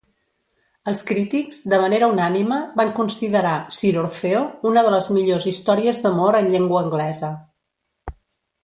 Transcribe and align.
Els 0.91 1.01
crítics, 1.09 1.59
de 1.73 1.79
manera 1.83 2.09
unànime, 2.13 2.57
van 2.81 2.89
considerar 3.01 3.53
"Sir 3.81 3.93
Orfeo" 4.05 4.43
una 4.71 4.87
de 4.89 4.97
les 4.97 5.13
millors 5.19 5.49
històries 5.55 6.03
d'amor 6.07 6.41
en 6.43 6.53
llengua 6.57 6.85
anglesa. 6.87 7.33